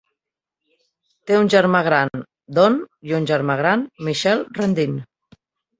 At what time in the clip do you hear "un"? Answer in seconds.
1.41-1.51, 3.21-3.31